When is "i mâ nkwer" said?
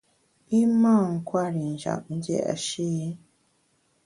0.59-1.53